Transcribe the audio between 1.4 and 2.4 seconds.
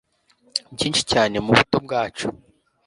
mu buto bwacu